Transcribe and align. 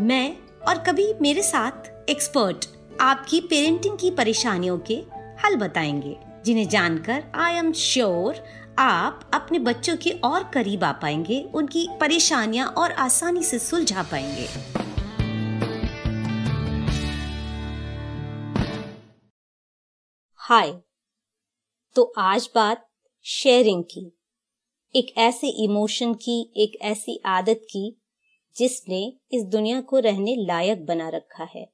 मैं 0.00 0.36
और 0.68 0.78
कभी 0.78 1.14
मेरे 1.14 1.42
साथ 1.42 2.10
एक्सपर्ट 2.10 2.64
आपकी 3.00 3.40
पेरेंटिंग 3.40 3.98
की 3.98 4.10
परेशानियों 4.10 4.78
के 4.78 4.94
हल 5.42 5.56
बताएँगे, 5.56 6.16
जिन्हें 6.44 6.68
जानकर 6.68 7.24
आई 7.34 7.54
एम 7.54 7.72
श्योर 7.72 8.44
आप 8.78 9.30
अपने 9.34 9.58
बच्चों 9.58 9.96
के 9.96 10.10
और 10.10 10.50
करीब 10.54 10.84
आ 10.84 10.92
पाएँगे, 10.92 11.40
उनकी 11.54 11.88
परेशानियाँ 12.00 12.66
और 12.68 12.92
आसानी 12.92 13.42
से 13.42 13.58
सुलझा 13.58 14.02
पाएँगे। 14.02 14.48
हाय 20.34 20.80
तो 21.96 22.12
आज 22.18 22.50
बात 22.54 22.88
शेयरिंग 23.22 23.84
की, 23.84 24.18
एक 24.94 25.14
ऐसे 25.18 25.48
इमोशन 25.64 26.14
की, 26.14 26.52
एक 26.56 26.78
ऐसी 26.82 27.22
आदत 27.26 27.60
की 27.64 28.00
जिसने 28.56 29.00
इस 29.32 29.44
दुनिया 29.44 29.80
को 29.80 29.98
रहने 29.98 30.34
लायक 30.38 30.84
बना 30.86 31.08
रखा 31.08 31.44
है। 31.44 31.66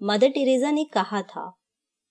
मदर 0.00 0.28
टेरेजा 0.28 0.70
ने 0.70 0.84
कहा 0.84 1.22
था, 1.22 1.52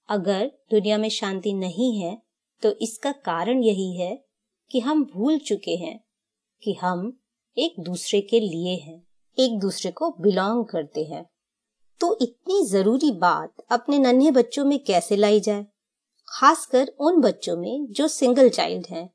अगर 0.10 0.52
दुनिया 0.72 0.98
में 0.98 1.10
शांति 1.10 1.54
नहीं 1.54 2.00
है 2.00 2.18
तो 2.64 2.72
इसका 2.82 3.12
कारण 3.12 3.64
यही 3.64 3.96
है 3.98 4.16
कि 4.72 4.80
हम 4.80 5.04
भूल 5.06 5.38
चुके 5.40 5.76
हैं 5.76 6.00
कि 6.64 6.74
हम 6.74 7.12
एक 7.58 7.76
दूसरे 7.80 8.22
के 8.22 8.40
लिए 8.40 8.76
हैं, 8.76 9.02
एक 9.38 9.60
दूसरे 9.60 9.92
को 9.92 10.10
बिलोंग 10.22 10.66
करते 10.66 11.04
हैं। 11.06 11.26
तो 12.02 12.18
इतनी 12.22 12.64
ज़रूरी 12.66 13.12
बात 13.12 13.54
अपने 13.72 14.00
नन्हे 14.00 14.32
बच्चों 14.32 14.66
में 14.66 14.78
कैसे 14.80 15.16
लाई 15.16 15.40
जाए? 15.40 15.66
खासकर 16.28 16.88
उन 17.00 17.22
बच्चों 17.22 17.58
में 17.58 17.86
जो 17.92 18.08
सिंगल 18.08 18.50
चाइल्ड 18.50 18.88
हैं। 18.90 19.10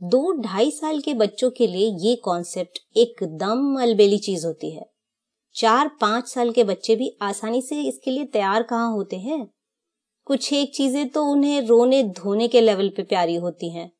दो 0.00 0.32
ढाई 0.32 0.70
साल 0.70 1.00
के 1.00 1.14
बच्चों 1.14 1.50
के 1.50 1.66
लिए 1.66 1.88
ये 2.00 2.14
कॉन्सेप्ट 2.16 2.78
एकदम 2.96 3.80
अलबेली 3.82 4.18
चीज़ 4.18 4.46
होती 4.46 4.70
है। 4.70 4.86
चार 5.54 5.88
पाँच 6.00 6.28
साल 6.28 6.52
के 6.52 6.64
बच्चे 6.64 6.96
भी 6.96 7.10
आसानी 7.22 7.62
से 7.62 7.80
इसके 7.82 8.10
लिए 8.10 8.24
तैयार 8.24 8.62
कहाँ 8.62 8.90
होते 8.92 9.16
हैं? 9.16 9.48
कुछ 10.26 10.52
एक 10.52 10.74
चीज़ें 10.74 11.08
तो 11.08 11.24
उन्हें 11.24 11.60
रोने 11.60 12.02
धोने 12.02 12.48
के 12.48 12.60
लेवल 12.60 12.88
पे 12.88 13.02
प्यारी 13.02 13.34
होती 13.34 13.70
हैं। 13.70 13.90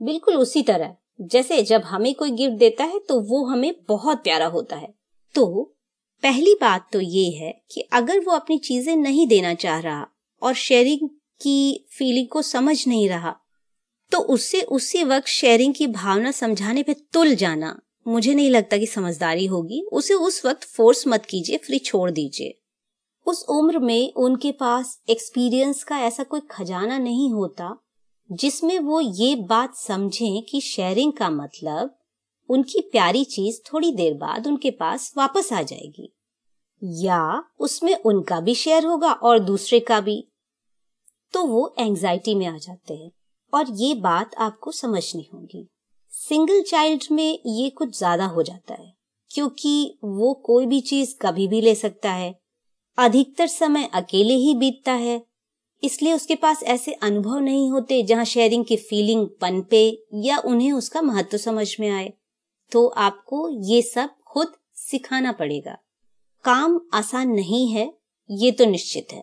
बिल्कुल 0.00 0.36
उसी 0.36 0.62
तरह, 0.62 0.94
जैसे 1.20 1.62
जब 1.62 1.82
हमें 1.82 2.14
कोई 2.14 2.30
गिफ्ट 2.30 2.54
देता 2.54 2.84
है 2.84 2.98
तो 2.98 3.20
वो 3.20 3.44
हमें 3.44 3.74
बहुत 3.88 4.22
प्यारा 4.22 4.46
होता 4.46 4.76
है। 4.76 4.94
तो 5.34 5.62
पहली 6.22 6.54
बात 6.54 6.88
तो 6.92 7.00
ये 7.00 7.30
है 7.30 7.52
कि 7.70 7.80
अगर 7.92 8.20
वो 8.20 8.32
अपनी 8.32 8.58
चीज़ें 8.58 8.96
नहीं 8.96 9.26
देना 9.26 9.54
चाह 9.54 9.80
रहा 9.80 10.06
और 10.42 10.54
शेयरिंग 10.54 11.08
की 11.40 11.86
फीलिंग 11.90 12.28
को 12.28 12.42
समझ 12.42 12.86
नहीं 12.88 13.08
रहा 13.08 13.40
तो 14.10 14.18
उससे 14.18 14.62
उसी 14.62 15.04
वक्त 15.04 15.26
शेयरिंग 15.26 15.74
की 15.74 15.86
भावना 15.86 16.30
समझाने 16.30 16.82
पे 16.82 16.94
तुल 16.94 17.34
जाना। 17.34 17.80
मुझे 18.08 18.34
नहीं 18.34 18.50
लगता 18.50 18.76
कि 18.76 18.86
समझदारी 18.86 19.46
होगी। 19.46 19.86
उसे 19.92 20.14
उस 20.14 20.46
वक्त 20.46 20.64
फोर्स 20.64 21.06
मत 21.06 21.26
कीजिए 21.26 21.56
फ्री 21.56 21.78
छोड़ 21.78 22.10
दीजिए। 22.10 22.60
उस 23.26 23.46
उम्र 23.48 23.78
में 23.78 24.12
उनके 24.12 24.52
पास 24.52 25.00
एक्सपीरियंस 25.08 25.84
का 25.84 25.98
ऐसा 25.98 26.22
कोई 26.22 26.40
खजाना 26.50 26.98
नहीं 26.98 27.30
होता, 27.30 27.84
जिसमें 28.32 28.78
वो 28.78 29.00
ये 29.00 29.36
बात 29.36 29.76
समझें 29.76 30.42
कि 30.42 30.60
शेयरिंग 30.60 31.12
का 31.12 31.30
मतलब 31.30 31.98
उनकी 32.48 32.80
प्यारी 32.80 33.24
चीज़ 33.24 33.60
थोड़ी 33.72 33.92
देर 33.92 34.14
बाद 34.14 34.46
उनके 34.46 34.70
पास 34.70 35.14
वापस 35.16 35.52
आ 35.52 35.62
जाएगी। 35.62 36.12
या 36.84 37.44
उसमें 37.58 38.02
उनका 38.02 38.40
भी 38.40 38.54
शेयर 38.54 38.84
होगा 38.84 39.12
और 39.12 39.38
दूसरे 39.38 39.80
का 39.80 40.00
भी। 40.00 40.28
तो 41.32 41.44
वो 41.44 41.74
एंजाइटी 41.78 42.34
में 42.34 42.46
आ 42.46 42.58
जाते 42.58 42.94
हैं। 42.94 43.10
और 43.54 43.70
ये 43.72 43.94
बात 43.96 44.34
आपको 44.38 44.72
समझनी 44.72 45.28
होगी। 45.34 45.66
सिंगल 46.12 46.62
चाइल्ड 46.62 47.04
में 47.10 47.38
ये 47.46 47.68
कुछ 47.70 47.96
ज़्यादा 47.98 48.26
हो 48.26 48.42
जाता 48.42 48.74
है, 48.74 48.92
क्योंकि 49.30 49.98
वो 50.04 50.32
कोई 50.44 50.66
भी 50.66 50.80
चीज़ 50.82 51.14
कभी 51.22 51.46
भी 51.48 51.60
ले 51.60 51.74
सकता 51.74 52.12
है। 52.12 52.34
अधिकतर 52.98 53.46
समय 53.46 53.88
अकेले 53.94 54.34
ही 54.34 54.54
बीतता 54.54 54.92
है, 54.92 55.22
इसलिए 55.82 56.12
उसके 56.12 56.34
पास 56.34 56.62
ऐसे 56.64 56.92
अनुभव 56.92 57.38
नहीं 57.38 57.70
होते 57.70 58.02
जहाँ 58.02 58.24
शेयरिंग 58.24 58.64
की 58.64 58.76
फीलिंग 58.78 59.26
पनपे 59.40 59.86
या 60.24 60.38
उन्हें 60.44 60.72
उसका 60.72 61.02
महत्व 61.02 61.36
समझ 61.38 61.68
में 61.80 61.88
आए। 61.90 62.12
तो 62.72 62.86
आपको 62.86 63.48
ये 63.64 63.80
सब 63.82 64.14
खुद 64.26 64.52
सिखाना 64.76 65.32
पड़ेगा। 65.32 65.76
काम 66.44 66.80
आसान 66.94 67.30
नहीं 67.30 67.66
है, 67.68 67.92
ये 68.30 68.50
तो 68.50 68.64
निश्चित 68.64 69.12
है। 69.12 69.22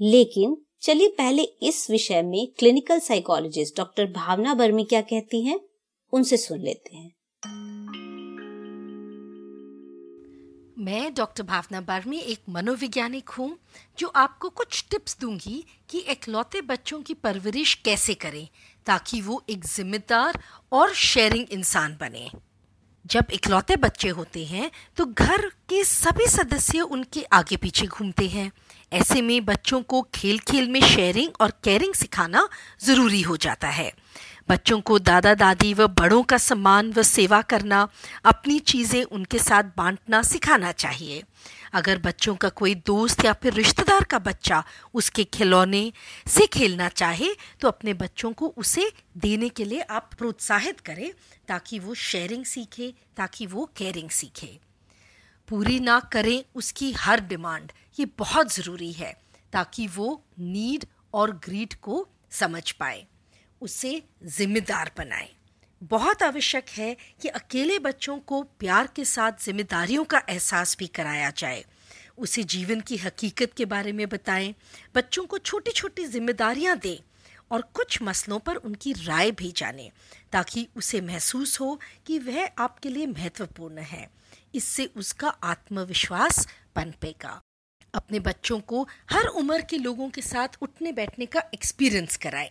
लेकिन 0.00 0.56
चलिए 0.86 1.08
पहले 1.08 1.42
इस 1.42 1.90
विषय 1.90 2.22
में 2.22 2.46
क्लिनिकल 2.58 2.98
साइकोलॉजिस्ट 2.98 3.76
डॉक्टर 3.76 4.06
भावना 4.06 4.54
बर्मी 4.54 4.84
क्या 4.84 5.00
कहती 5.00 5.44
हैं, 5.44 5.60
उनसे 6.12 6.36
सुन 6.36 6.60
लेते 6.60 6.96
हैं। 6.96 7.12
मैं 10.78 11.14
डॉक्टर 11.14 11.42
भावना 11.42 11.80
बर्मी 11.80 12.18
एक 12.18 12.38
मनोवैज्ञानिक 12.48 13.28
हूँ, 13.28 13.58
जो 13.98 14.08
आपको 14.08 14.48
कुछ 14.48 14.84
टिप्स 14.90 15.18
दूँगी 15.20 15.64
कि 15.90 15.98
इकलौते 15.98 16.60
बच्चों 16.60 17.02
की 17.02 17.14
परवरिश 17.14 17.74
कैसे 17.74 18.14
करें, 18.14 18.48
ताकि 18.86 19.20
वो 19.20 19.42
एक 19.50 19.64
जिम्मेदार 19.64 20.42
और 20.72 20.94
शेयरिंग 20.94 21.46
इंसान 21.50 21.96
बने। 22.00 22.30
जब 23.10 23.26
इकलौते 23.32 23.76
बच्चे 23.76 24.08
होते 24.08 24.44
हैं 24.44 24.70
तो 24.96 25.04
घर 25.06 25.46
के 25.68 25.82
सभी 25.84 26.26
सदस्य 26.26 26.80
उनके 26.80 27.22
आगे 27.32 27.56
पीछे 27.56 27.86
घूमते 27.86 28.26
हैं। 28.28 28.50
ऐसे 28.92 29.20
में 29.22 29.44
बच्चों 29.44 29.80
को 29.82 30.02
खेल 30.14 30.38
खेल 30.38 30.68
में 30.68 30.80
शेयरिंग 30.80 31.30
और 31.40 31.52
केयरिंग 31.64 31.94
सिखाना 31.94 32.48
ज़रूरी 32.84 33.20
हो 33.22 33.36
जाता 33.36 33.68
है। 33.68 33.92
बच्चों 34.50 34.80
को 34.80 34.98
दादा 34.98 35.34
दादी 35.34 35.72
व 35.74 35.86
बड़ों 35.90 36.22
का 36.22 36.36
सम्मान 36.38 36.92
व 36.92 37.02
सेवा 37.02 37.40
करना, 37.42 37.88
अपनी 38.24 38.58
चीज़ें 38.58 39.02
उनके 39.02 39.38
साथ 39.38 39.64
बांटना 39.76 40.22
सिखाना 40.22 40.72
चाहिए। 40.72 41.22
अगर 41.76 41.98
बच्चों 41.98 42.34
का 42.34 42.48
कोई 42.48 42.74
दोस्त 42.86 43.24
या 43.24 43.32
फिर 43.32 43.52
रिश्तेदार 43.52 44.04
का 44.04 44.18
बच्चा 44.18 44.62
उसके 44.94 45.24
खिलौने 45.34 45.92
से 46.26 46.46
खेलना 46.46 46.88
चाहे 46.90 47.28
तो 47.60 47.68
अपने 47.68 47.94
बच्चों 47.94 48.32
को 48.32 48.48
उसे 48.56 48.90
देने 49.16 49.48
के 49.48 49.64
लिए 49.64 49.80
आप 49.80 50.10
प्रोत्साहित 50.18 50.80
करें 50.80 51.10
ताकि 51.48 51.78
वो 51.78 51.94
शेयरिंग 51.94 52.44
सीखे, 52.44 52.92
ताकि 53.16 53.46
वो 53.46 53.64
केयरिंग 53.76 54.10
सीखे। 54.10 54.58
पूरी 55.48 55.78
ना 55.80 55.98
करें 56.12 56.42
उसकी 56.54 56.92
हर 56.94 57.20
डिमांड 57.26 57.72
ये 57.98 58.06
बहुत 58.18 58.54
ज़रूरी 58.54 58.92
है 58.92 59.12
ताकि 59.52 59.86
वो 59.86 60.08
नीड 60.38 60.84
और 61.14 61.30
ग्रीड 61.44 61.74
को 61.74 62.06
समझ 62.30 62.70
पाए, 62.72 63.06
उसे 63.62 64.02
जिम्मेदार 64.28 64.90
बनाए। 64.98 65.28
बहुत 65.82 66.22
आवश्यक 66.22 66.68
है 66.68 66.96
कि 67.20 67.28
अकेले 67.28 67.78
बच्चों 67.78 68.18
को 68.18 68.42
प्यार 68.42 68.88
के 68.96 69.04
साथ 69.04 69.32
जिम्मेदारियों 69.44 70.04
का 70.04 70.22
एहसास 70.28 70.76
भी 70.78 70.86
कराया 70.86 71.30
जाए। 71.30 71.64
उसे 72.18 72.42
जीवन 72.42 72.80
की 72.80 72.96
हकीकत 72.96 73.52
के 73.56 73.64
बारे 73.64 73.92
में 73.92 74.08
बताएँ, 74.08 74.54
बच्चों 74.94 75.24
को 75.24 75.38
छोटी 75.38 75.70
छोटी 75.70 76.06
जिम्मेदारियाँ 76.06 76.76
दें 76.78 76.98
और 77.50 77.62
कुछ 77.62 78.02
मसलों 78.02 78.38
पर 78.38 78.56
उनकी 78.56 78.92
राय 78.92 79.30
भी 79.30 79.52
जानें, 79.56 79.90
ताकि 80.32 80.68
उसे 80.76 81.00
महसूस 81.00 81.60
हो 81.60 81.80
कि 82.06 82.18
वह 82.18 82.50
आपके 82.58 82.88
लिए 82.88 83.06
महत्वपूर्ण 83.06 83.78
है। 83.78 84.08
इससे 84.54 84.90
उसका 84.96 85.28
आत्मविश्वास 85.28 86.46
पनपेगा 86.76 87.40
अपने 87.94 88.20
बच्चों 88.20 88.60
को 88.60 88.88
हर 89.10 89.26
उम्र 89.26 89.60
के 89.60 89.78
लोगों 89.78 90.10
के 90.10 90.22
साथ 90.22 90.48
उठने 90.62 90.92
बैठने 90.92 91.26
का 91.26 91.42
एक्सपीरियंस 91.54 92.16
कराएँ। 92.16 92.50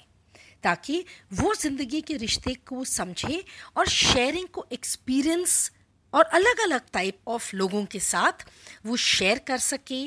ताकि 0.66 1.04
वो 1.34 1.54
ज़िंदगी 1.54 2.02
के 2.02 2.18
रिश्ते 2.18 2.54
को 2.68 2.84
समझे 2.84 3.44
और 3.78 3.88
शेयरिंग 3.88 4.48
को 4.48 4.66
एक्सपीरियंस 4.74 5.72
और 6.14 6.24
अलग 6.34 6.60
अलग 6.64 6.82
टाइप 6.94 7.20
ऑफ़ 7.28 7.56
लोगों 7.56 7.86
के 7.86 8.00
साथ 8.00 8.46
वो 8.86 8.96
शेयर 8.96 9.40
कर 9.40 9.58
सके 9.58 10.02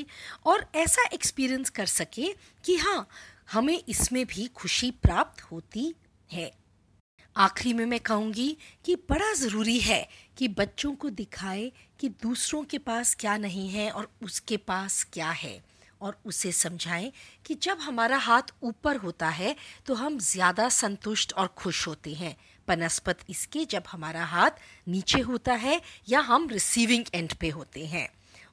और 0.45 0.65
ऐसा 0.75 1.07
एक्सपीरियंस 1.13 1.69
कर 1.69 1.85
सके 1.85 2.33
कि 2.65 2.75
हाँ 2.77 3.07
हमें 3.51 3.77
इसमें 3.89 4.25
भी 4.25 4.47
खुशी 4.55 4.91
प्राप्त 4.91 5.41
होती 5.41 5.93
है। 6.31 6.51
आखिरी 7.35 7.73
में 7.73 7.85
मैं 7.85 7.99
कहूँगी 7.99 8.57
कि 8.85 8.95
बड़ा 9.09 9.33
ज़रूरी 9.33 9.79
है 9.79 10.07
कि 10.37 10.47
बच्चों 10.47 10.93
को 10.95 11.09
दिखाए 11.09 11.71
कि 11.99 12.09
दूसरों 12.23 12.63
के 12.63 12.77
पास 12.77 13.15
क्या 13.19 13.37
नहीं 13.37 13.69
है 13.69 13.89
और 13.91 14.11
उसके 14.23 14.57
पास 14.57 15.03
क्या 15.13 15.29
है। 15.31 15.59
और 16.01 16.17
उसे 16.25 16.51
समझाएँ 16.51 17.11
कि 17.45 17.55
जब 17.55 17.79
हमारा 17.79 18.17
हाथ 18.17 18.53
ऊपर 18.63 18.97
होता 18.97 19.29
है 19.29 19.55
तो 19.85 19.93
हम 19.93 20.17
ज़्यादा 20.19 20.67
संतुष्ट 20.69 21.33
और 21.33 21.47
खुश 21.57 21.87
होते 21.87 22.13
हैं। 22.13 22.35
बनस्पत 22.67 23.19
इसके 23.29 23.65
जब 23.65 23.83
हमारा 23.87 24.25
हाथ 24.25 24.59
नीचे 24.87 25.19
होता 25.21 25.53
है 25.55 25.81
या 26.09 26.19
हम 26.19 26.47
रिसीविंग 26.49 27.05
एंड 27.15 27.33
पे 27.33 27.49
होते 27.49 27.85
हैं। 27.85 28.07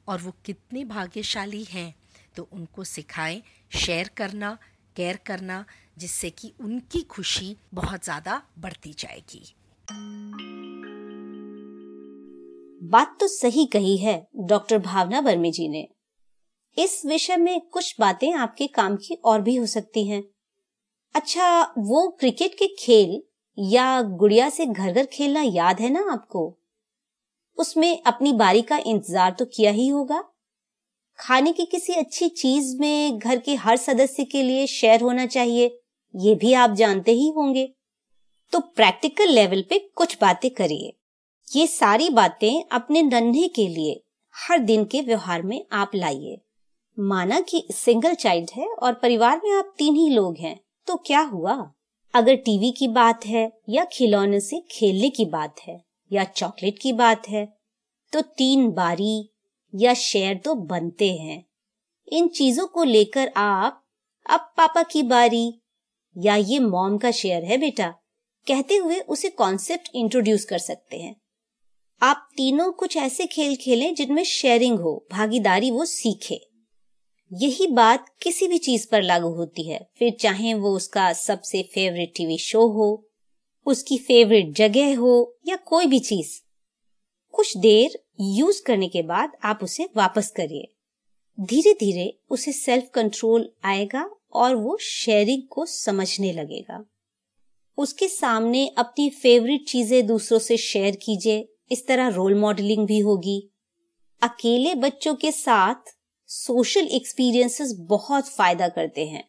और 0.09 0.21
वो 0.21 0.35
कितने 0.45 0.85
भाग्यशाली 0.85 1.63
हैं। 1.65 1.95
तो 2.37 2.49
उनको 2.53 2.85
सिखाएँ 2.85 3.43
शेयर 3.77 4.11
करना 4.17 4.57
केयर 4.97 5.19
करना, 5.27 5.65
जिससे 5.99 6.31
कि 6.31 6.53
उनकी 6.61 7.01
खुशी 7.03 7.57
बहुत 7.75 8.05
ज़्यादा 8.05 8.41
बढ़ती 8.59 8.95
जाएगी। 8.99 9.55
बात 12.83 13.17
तो 13.21 13.29
सही 13.29 13.65
कही 13.67 13.97
है 13.97 14.17
डॉक्टर 14.41 14.79
भावना 14.79 15.21
वर्मी 15.21 15.51
जी 15.53 15.69
ने। 15.69 15.87
इस 16.77 17.05
विषय 17.07 17.37
में 17.37 17.61
कुछ 17.63 17.95
बातें 18.01 18.33
आपके 18.33 18.67
काम 18.67 18.97
की 18.97 19.15
और 19.25 19.41
भी 19.43 19.57
हो 19.57 19.67
सकती 19.67 20.07
हैं। 20.09 20.23
अच्छा 21.15 21.75
वो 21.79 22.09
क्रिकेट 22.11 22.55
के 22.55 22.67
खेल 22.79 23.21
या 23.59 24.03
गुड़िया 24.03 24.49
से 24.49 24.67
घर 24.67 24.93
घर 24.93 25.07
खेलना 25.07 25.43
याद 25.43 25.81
है 25.81 25.91
ना 25.91 26.05
आपको? 26.13 26.53
उसमें 27.59 28.03
अपनी 28.03 28.33
बारी 28.33 28.63
का 28.63 28.79
इंतज़ार 28.79 29.33
तो 29.33 29.45
किया 29.45 29.71
ही 29.71 29.89
होगा। 29.89 30.23
खाने 31.19 31.53
की 31.53 31.65
किसी 31.65 31.93
अच्छी 31.93 32.29
चीज़ 32.29 32.77
में 32.79 33.19
घर 33.19 33.39
के 33.39 33.55
हर 33.55 33.77
सदस्य 33.77 34.25
के 34.25 34.43
लिए 34.43 34.67
शेयर 34.67 35.01
होना 35.01 35.27
चाहिए, 35.27 35.79
ये 36.15 36.35
भी 36.35 36.53
आप 36.53 36.71
जानते 36.71 37.13
ही 37.13 37.29
होंगे। 37.29 37.67
तो 38.53 38.61
प्रैक्टिकल 38.61 39.29
लेवल 39.29 39.65
पे 39.71 39.79
कुछ 39.97 40.17
बातें 40.21 40.51
करिए। 40.51 40.93
ये 41.49 41.67
सारी 41.67 42.09
बातें 42.11 42.65
अपने 42.73 43.03
नन्हे 43.03 43.49
के 43.49 43.67
लिए 43.69 44.03
हर 44.35 44.59
दिन 44.59 44.85
के 44.85 45.01
व्यवहार 45.01 45.43
में 45.43 45.65
आप 45.73 45.91
लाइए। 45.95 46.41
माना 46.99 47.41
कि 47.41 47.67
सिंगल 47.71 48.15
चाइल्ड 48.15 48.51
है 48.57 48.67
और 48.69 48.95
परिवार 48.95 49.41
में 49.45 49.51
आप 49.53 49.75
तीन 49.79 49.95
ही 49.95 50.09
लोग 50.11 50.37
हैं 50.39 50.61
तो 50.87 50.97
क्या 50.97 51.21
हुआ? 51.21 51.73
अगर 52.15 52.35
टीवी 52.35 52.71
की 52.73 52.89
बात 52.89 53.27
है 53.27 53.51
या 53.69 53.85
खिलौने 53.85 54.41
से 54.41 54.61
खेलने 54.71 55.11
की 55.11 55.25
बात 55.25 55.61
है 55.61 55.85
या 56.13 56.25
चॉकलेट 56.25 56.79
की 56.79 56.93
बात 56.93 57.29
है 57.29 57.47
तो 58.13 58.21
तीन 58.21 58.71
बारी 58.71 59.31
या 59.75 59.95
शेयर 59.95 60.37
तो 60.37 60.55
बनते 60.55 61.13
हैं। 61.15 61.45
इन 62.09 62.29
चीज़ों 62.29 62.67
को 62.67 62.83
लेकर 62.85 63.33
आप, 63.37 63.83
अब 64.31 64.41
पापा 64.57 64.83
की 64.83 65.03
बारी, 65.03 65.61
या 66.17 66.37
ये 66.37 66.59
मॉम 66.59 66.99
का 66.99 67.11
शेयर 67.11 67.45
है 67.45 67.59
बेटा? 67.59 67.89
कहते 68.47 68.77
हुए 68.77 68.99
उसे 68.99 69.29
कॉन्सेप्ट 69.29 69.91
इंट्रोड्यूस 69.95 70.45
कर 70.45 70.59
सकते 70.59 70.97
हैं। 70.97 71.17
आप 72.03 72.29
तीनों 72.37 72.73
कुछ 72.73 72.97
ऐसे 72.97 73.27
खेल 73.27 73.57
खेलें 73.57 73.95
जिनमें 73.95 74.25
शेयरिंग 74.25 74.79
हो, 74.79 75.07
भागीदारी 75.13 75.71
वो 75.71 75.85
सीखे। 75.85 76.41
यही 77.33 77.67
बात 77.67 78.07
किसी 78.23 78.49
भी 78.49 78.59
चीज़ 78.59 78.87
पर 78.91 79.03
लागू 79.03 79.29
होती 79.29 79.69
है। 79.69 79.89
फिर 79.99 80.13
चाहे 80.13 80.55
वो 80.55 80.75
उसका 80.77 81.13
सबसे 81.13 81.63
फेवरेट 81.63 82.13
टीवी 82.17 82.39
शो 82.39 82.67
हो, 82.69 83.09
उसकी 83.67 83.99
फेवरेट 83.99 84.53
जगह 84.53 84.97
हो, 84.99 85.37
या 85.49 85.57
कोई 85.57 85.87
भी 85.87 85.99
चीज़, 86.01 86.41
कुछ 87.35 87.57
देर 87.57 87.99
यूज़ 88.21 88.63
करने 88.63 88.89
के 88.89 89.03
बाद 89.03 89.33
आप 89.45 89.61
उसे 89.63 89.89
वापस 89.97 90.31
करिए। 90.31 90.73
धीरे 91.39 91.73
धीरे 91.73 92.19
उसे 92.31 92.53
सेल्फ 92.53 92.89
कंट्रोल 92.95 93.51
आएगा 93.65 94.11
और 94.33 94.55
वो 94.55 94.77
शेयरिंग 94.77 95.43
को 95.51 95.67
समझने 95.67 96.33
लगेगा। 96.33 96.85
उसके 97.79 98.09
सामने 98.09 98.67
अपनी 98.69 99.11
फेवरेट 99.11 99.67
चीज़ें 99.69 100.07
दूसरों 100.07 100.39
से 100.39 100.57
शेयर 100.57 100.97
कीजिए। 100.97 101.49
इस 101.71 101.87
तरह 101.87 102.09
रोल 102.09 102.35
मॉडलिंग 102.35 102.87
भी 102.87 102.99
होगी। 102.99 103.39
अकेले 104.23 104.75
बच्चों 104.75 105.15
के 105.15 105.33
साथ 105.33 105.96
सोशल 106.29 106.87
एक्सपीरियंसेस 106.93 107.75
बहुत 107.81 108.29
फ़ायदा 108.29 108.69
करते 108.69 109.07
हैं। 109.07 109.23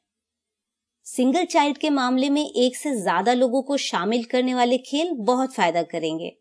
सिंगल 1.05 1.45
चाइल्ड 1.45 1.77
के 1.77 1.89
मामले 1.89 2.29
में 2.29 2.43
एक 2.43 2.75
से 2.75 2.93
ज़्यादा 2.95 3.33
लोगों 3.33 3.61
को 3.61 3.77
शामिल 3.79 4.23
करने 4.23 4.53
वाले 4.53 4.77
खेल 4.79 5.11
बहुत 5.21 5.53
फ़ायदा 5.53 5.83
करेंगे। 5.85 6.31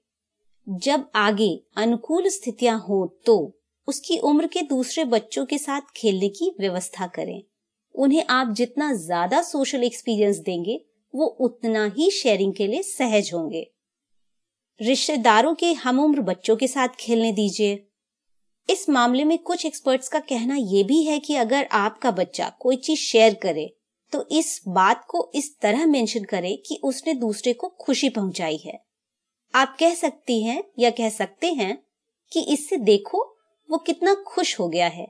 जब 0.66 1.06
आगे 1.16 1.48
अनुकूल 1.76 2.28
स्थितियाँ 2.28 2.78
हो 2.78 3.06
तो 3.26 3.36
उसकी 3.88 4.18
उम्र 4.20 4.46
के 4.46 4.62
दूसरे 4.64 5.04
बच्चों 5.06 5.44
के 5.46 5.58
साथ 5.58 5.92
खेलने 5.96 6.28
की 6.28 6.50
व्यवस्था 6.60 7.06
करें। 7.08 7.42
उन्हें 7.94 8.24
आप 8.30 8.52
जितना 8.52 8.92
ज़्यादा 8.94 9.42
सोशल 9.44 9.84
एक्सपीरियंस 9.84 10.38
देंगे, 10.38 10.80
वो 11.14 11.26
उतना 11.26 11.84
ही 11.96 12.10
शेयरिंग 12.12 12.54
के 12.54 12.66
लिए 12.66 12.82
सहज 12.84 13.30
होंगे। 13.34 13.66
रिश्तेदारों 14.80 15.54
के 15.54 15.72
हम 15.74 16.00
उम्र 16.00 16.20
बच्चों 16.22 16.56
के 16.56 16.68
साथ 16.68 16.96
खेलने 17.00 17.32
दीजिए। 17.32 17.82
इस 18.68 18.88
मामले 18.88 19.24
में 19.24 19.38
कुछ 19.38 19.66
एक्सपर्ट्स 19.66 20.08
का 20.08 20.18
कहना 20.18 20.56
यह 20.56 20.84
भी 20.84 21.02
है 21.02 21.18
कि 21.18 21.36
अगर 21.36 21.68
आपका 21.72 22.10
बच्चा 22.10 22.48
कोई 22.60 22.76
चीज़ 22.76 23.00
शेयर 23.00 23.34
करे 23.34 23.72
तो 24.12 24.26
इस 24.30 24.60
बात 24.68 25.04
को 25.08 25.30
इस 25.34 25.58
तरह 25.60 25.86
मेंशन 25.86 26.24
करे 26.24 26.54
कि 26.56 26.80
उसने 26.84 27.14
दूसरे 27.14 27.52
को 27.52 27.68
खुशी 27.80 28.08
पहुंचाई 28.08 28.56
है। 28.56 28.78
आप 29.54 29.76
कह 29.80 29.94
सकती 29.94 30.42
हैं 30.42 30.62
या 30.78 30.90
कह 30.90 31.08
सकते 31.08 31.52
हैं 31.52 31.76
कि 32.32 32.40
इससे 32.40 32.76
देखो 32.76 33.22
वो 33.68 33.78
कितना 33.78 34.14
खुश 34.26 34.58
हो 34.60 34.68
गया 34.68 34.86
है। 34.86 35.06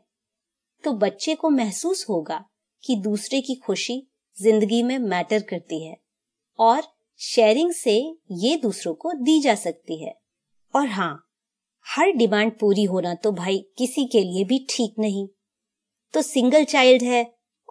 तो 0.85 0.93
बच्चे 0.93 1.35
को 1.35 1.51
महसूस 1.51 2.05
होगा 2.09 2.45
कि 2.85 2.97
दूसरे 2.97 3.41
की 3.41 3.55
खुशी 3.55 4.03
ज़िंदगी 4.37 4.83
में 4.83 4.99
मैटर 4.99 5.43
करती 5.43 5.85
है 5.85 5.97
और 6.59 6.83
शेयरिंग 7.21 7.73
से 7.73 7.99
ये 8.33 8.57
दूसरों 8.57 8.95
को 8.95 9.13
दी 9.13 9.41
जा 9.41 9.55
सकती 9.55 10.03
है। 10.05 10.15
और 10.75 10.87
हाँ 10.87 11.26
हर 11.87 12.11
डिमांड 12.13 12.53
पूरी 12.53 12.85
होना 12.85 13.15
तो 13.15 13.33
भाई 13.33 13.59
किसी 13.79 14.05
के 14.07 14.21
लिए 14.21 14.45
भी 14.45 14.59
ठीक 14.71 14.95
नहीं। 14.99 15.27
तो 16.15 16.23
सिंगल 16.23 16.65
चाइल्ड 16.65 17.03
है 17.03 17.25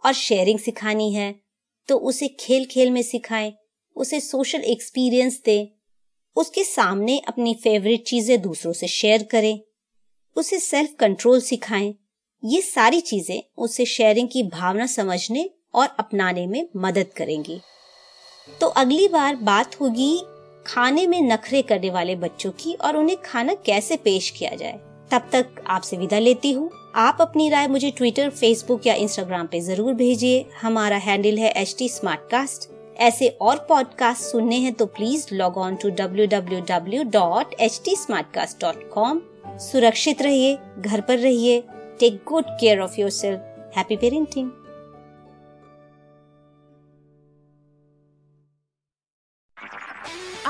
और 0.06 0.14
शेयरिंग 0.14 0.60
सिखानी 0.60 1.12
है 1.14 1.34
तो 1.90 1.98
उसे 2.00 2.28
खेल 2.40 2.66
खेल 2.66 2.92
में 2.92 3.02
सिखाएँ, 3.02 3.54
उसे 3.96 4.20
सोशल 4.20 4.62
एक्सपीरियंस 4.64 5.42
दें, 5.46 5.68
उसके 6.38 6.64
सामने 6.64 7.18
अपनी 7.28 7.54
फेवरेट 7.54 8.06
चीज़ें 8.08 8.42
दूसरों 8.42 8.74
से 8.74 8.88
शेयर 8.88 9.24
करें, 9.24 9.60
उसे 10.36 10.60
सेल्फ 10.60 10.96
कंट्रोल 11.00 11.42
सिखाएँ। 11.42 11.94
ये 12.44 12.62
सारी 12.62 13.02
चीज़ें 13.02 13.42
उसे 13.58 13.86
शेयरिंग 13.86 14.30
की 14.30 14.44
भावना 14.46 14.86
समझने 14.86 15.50
और 15.74 15.88
अपनाने 16.00 16.46
में 16.48 16.68
मदद 16.78 17.14
करेंगी। 17.18 17.60
तो 18.50 18.68
अगली 18.68 19.08
बार 19.08 19.36
बात 19.36 19.80
होगी 19.82 20.16
खाने 20.68 21.06
में 21.08 21.22
नखरे 21.22 21.62
करने 21.62 21.90
वाले 21.90 22.16
बच्चों 22.16 22.52
की 22.52 22.74
और 22.76 22.98
उन्हें 22.98 23.18
खाना 23.26 23.54
कैसे 23.66 23.98
पेश 23.98 24.30
किया 24.30 24.56
जाए। 24.56 24.80
तब 25.12 25.28
तक 25.32 25.64
आपसे 25.68 25.98
विदा 25.98 26.20
लेती 26.20 26.52
हूँ। 26.52 26.70
आप 26.96 27.18
अपनी 27.22 27.50
राय 27.50 27.68
मुझे 27.68 27.92
ट्विटर 27.92 28.30
फेसबुक 28.30 28.88
या 28.88 28.94
इंस्टाग्राम 28.94 29.48
पे 29.48 29.60
ज़रूर 29.62 29.94
भेजिए। 29.94 30.46
हमारा 30.62 30.98
हैंडल 30.98 31.38
है 31.38 31.52
एच 31.52 31.76
टी 31.80 31.90
ऐसे 32.98 33.28
और 33.42 33.66
पॉडकास्ट 33.70 34.22
सुनने 34.22 34.56
हैं 34.56 34.74
तो 34.74 34.86
please 34.88 35.28
log 35.34 35.58
on 35.58 35.76
to 35.76 35.90
W 35.92 36.28
W 36.28 36.60
W 36.70 37.04
dot 37.04 37.54
H 37.60 37.82
T 37.86 37.96
सुरक्षित 39.62 40.22
रहिए, 40.22 40.58
घर 40.80 41.02
पर 41.02 41.18
रहिए 41.18 41.64
take 42.00 42.20
good 42.28 42.46
care 42.60 42.80
of 42.80 43.00
your 43.00 43.10
self 43.12 43.74
happy 43.78 43.96
parenting 43.98 44.50